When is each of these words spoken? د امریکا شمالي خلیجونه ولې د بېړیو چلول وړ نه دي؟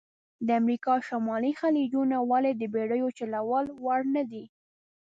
د 0.45 0.49
امریکا 0.61 0.93
شمالي 1.07 1.51
خلیجونه 1.61 2.17
ولې 2.31 2.51
د 2.55 2.63
بېړیو 2.73 3.07
چلول 3.17 3.65
وړ 3.83 3.99
نه 4.15 4.23
دي؟ 4.31 4.45